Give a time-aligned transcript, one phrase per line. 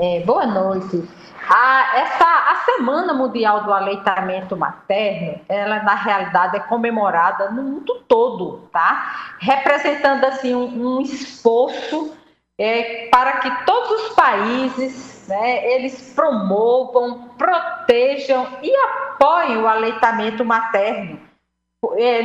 [0.00, 1.08] É, boa noite.
[1.50, 8.04] A, essa, a Semana Mundial do Aleitamento Materno, ela na realidade é comemorada no mundo
[8.06, 9.34] todo, tá?
[9.40, 12.14] Representando assim um, um esforço
[12.56, 21.27] é, para que todos os países, né, eles promovam, protejam e apoiem o aleitamento materno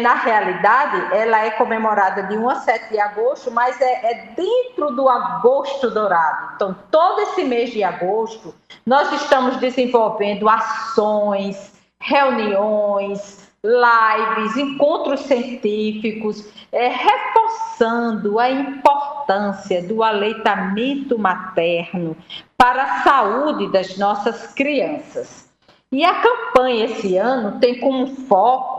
[0.01, 4.95] na realidade, ela é comemorada de 1 a 7 de agosto, mas é, é, dentro
[4.95, 6.53] do agosto dourado.
[6.55, 11.71] Então, todo esse mês de agosto, nós estamos desenvolvendo ações,
[12.01, 22.17] reuniões, lives, encontros científicos, é, reforçando a importância do aleitamento materno
[22.57, 25.47] para a saúde das nossas crianças.
[25.91, 28.72] E a campanha esse ano tem como foco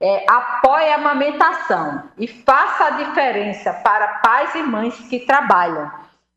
[0.00, 5.90] é, apoie a amamentação e faça a diferença para pais e mães que trabalham.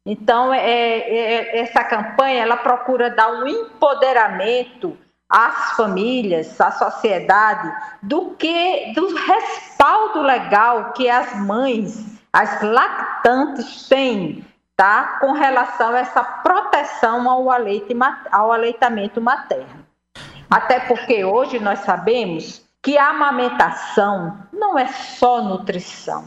[0.05, 4.97] Então, é, é, é, essa campanha ela procura dar um empoderamento
[5.29, 14.45] às famílias, à sociedade, do que do respaldo legal que as mães, as lactantes têm,
[14.75, 17.95] tá, com relação a essa proteção ao, aleite,
[18.29, 19.85] ao aleitamento materno.
[20.49, 26.25] Até porque hoje nós sabemos que a amamentação não é só nutrição.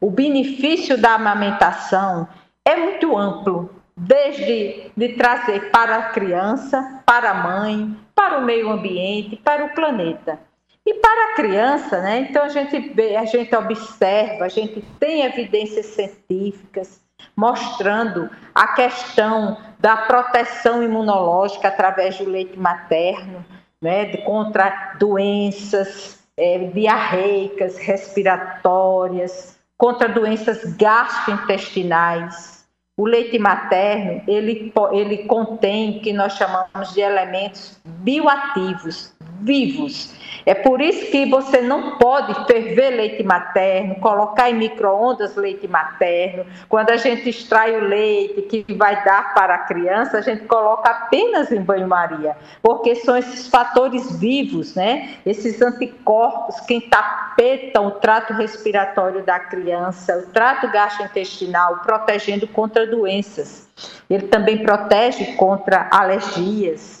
[0.00, 2.28] O benefício da amamentação
[2.64, 8.68] é muito amplo, desde de trazer para a criança, para a mãe, para o meio
[8.70, 10.40] ambiente, para o planeta.
[10.84, 12.20] E para a criança, né?
[12.20, 17.00] Então a gente vê, a gente observa, a gente tem evidências científicas
[17.36, 23.44] mostrando a questão da proteção imunológica através do leite materno,
[23.82, 32.58] né, contra doenças é, diarreicas, respiratórias, contra doenças gastrointestinais.
[32.96, 40.14] O leite materno, ele, ele contém o que nós chamamos de elementos bioativos, vivos,
[40.48, 46.46] é por isso que você não pode ferver leite materno, colocar em micro-ondas leite materno.
[46.70, 50.90] Quando a gente extrai o leite que vai dar para a criança, a gente coloca
[50.90, 55.16] apenas em banho-maria, porque são esses fatores vivos, né?
[55.26, 63.68] Esses anticorpos que entapetam o trato respiratório da criança, o trato gastrointestinal, protegendo contra doenças.
[64.08, 66.97] Ele também protege contra alergias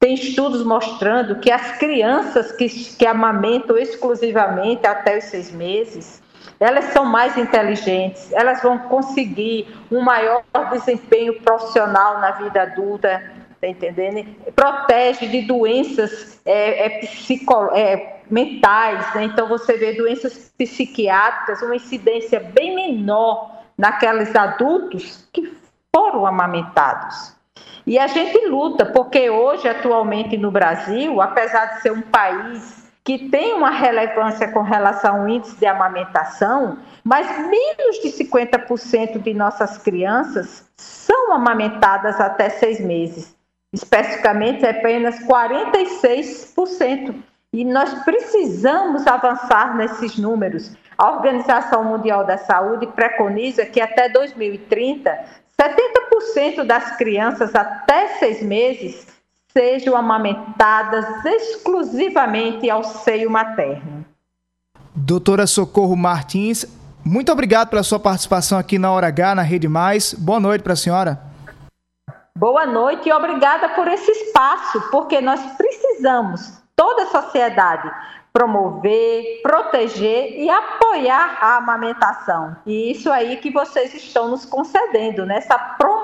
[0.00, 2.66] tem estudos mostrando que as crianças que,
[2.96, 6.22] que amamentam exclusivamente até os seis meses,
[6.58, 13.68] elas são mais inteligentes, elas vão conseguir um maior desempenho profissional na vida adulta, tá
[13.68, 14.26] entendendo?
[14.56, 19.24] Protege de doenças é, é, psico, é, mentais, né?
[19.24, 25.52] então você vê doenças psiquiátricas, uma incidência bem menor naqueles adultos que
[25.94, 27.38] foram amamentados.
[27.86, 33.30] E a gente luta, porque hoje, atualmente no Brasil, apesar de ser um país que
[33.30, 39.78] tem uma relevância com relação ao índice de amamentação, mas menos de 50% de nossas
[39.78, 43.34] crianças são amamentadas até seis meses.
[43.72, 47.14] Especificamente, apenas 46%.
[47.52, 50.72] E nós precisamos avançar nesses números.
[50.96, 55.10] A Organização Mundial da Saúde preconiza que até 2030
[56.20, 59.06] 70% das crianças até seis meses
[59.52, 64.04] sejam amamentadas exclusivamente ao seio materno.
[64.94, 66.64] Doutora Socorro Martins,
[67.04, 70.14] muito obrigado pela sua participação aqui na Hora H, na Rede Mais.
[70.14, 71.20] Boa noite para a senhora.
[72.36, 77.90] Boa noite e obrigada por esse espaço, porque nós precisamos, toda a sociedade,
[78.32, 82.56] promover, proteger e apoiar a amamentação.
[82.64, 85.58] E isso aí que vocês estão nos concedendo, nessa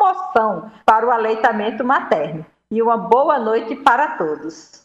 [0.06, 2.44] promoção para o aleitamento materno.
[2.70, 4.84] E uma boa noite para todos.